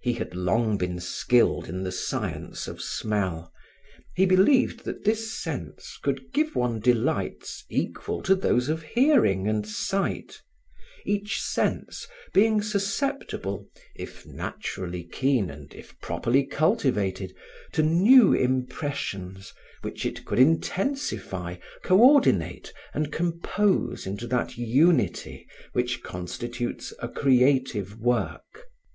He 0.00 0.14
had 0.14 0.34
long 0.34 0.78
been 0.78 0.98
skilled 1.00 1.68
in 1.68 1.82
the 1.82 1.92
science 1.92 2.66
of 2.66 2.80
smell. 2.80 3.52
He 4.14 4.24
believed 4.24 4.86
that 4.86 5.04
this 5.04 5.36
sense 5.38 5.98
could 6.02 6.32
give 6.32 6.56
one 6.56 6.80
delights 6.80 7.66
equal 7.68 8.22
to 8.22 8.34
those 8.34 8.70
of 8.70 8.80
hearing 8.80 9.46
and 9.48 9.68
sight; 9.68 10.40
each 11.04 11.42
sense 11.42 12.08
being 12.32 12.62
susceptible, 12.62 13.68
if 13.94 14.24
naturally 14.24 15.04
keen 15.04 15.50
and 15.50 15.74
if 15.74 15.94
properly 16.00 16.46
cultivated, 16.46 17.36
to 17.74 17.82
new 17.82 18.32
impressions, 18.32 19.52
which 19.82 20.06
it 20.06 20.24
could 20.24 20.38
intensify, 20.38 21.56
coordinate 21.84 22.72
and 22.94 23.12
compose 23.12 24.06
into 24.06 24.26
that 24.26 24.56
unity 24.56 25.46
which 25.74 26.02
constitutes 26.02 26.94
a 27.00 27.10
creative 27.10 27.98
work. 28.00 28.64